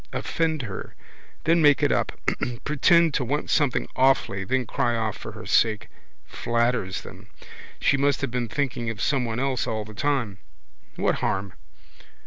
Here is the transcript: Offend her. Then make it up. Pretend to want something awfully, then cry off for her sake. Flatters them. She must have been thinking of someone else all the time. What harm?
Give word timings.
Offend 0.11 0.63
her. 0.63 0.95
Then 1.43 1.61
make 1.61 1.83
it 1.83 1.91
up. 1.91 2.13
Pretend 2.63 3.13
to 3.13 3.23
want 3.23 3.51
something 3.51 3.87
awfully, 3.95 4.43
then 4.43 4.65
cry 4.65 4.95
off 4.95 5.15
for 5.15 5.33
her 5.33 5.45
sake. 5.45 5.89
Flatters 6.25 7.01
them. 7.01 7.27
She 7.79 7.97
must 7.97 8.21
have 8.21 8.31
been 8.31 8.49
thinking 8.49 8.89
of 8.89 8.99
someone 8.99 9.39
else 9.39 9.67
all 9.67 9.85
the 9.85 9.93
time. 9.93 10.39
What 10.95 11.19
harm? 11.21 11.53